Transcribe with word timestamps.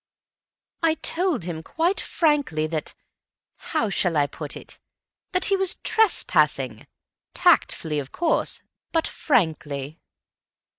"I 0.81 0.95
told 0.95 1.43
him 1.43 1.61
quite 1.61 2.01
frankly 2.01 2.65
that—how 2.65 3.91
shall 3.91 4.17
I 4.17 4.25
put 4.25 4.57
it?—that 4.57 5.45
he 5.45 5.55
was 5.55 5.75
trespassing. 5.83 6.87
Tactfully, 7.35 7.99
of 7.99 8.11
course. 8.11 8.63
But 8.91 9.05
frankly." 9.07 9.99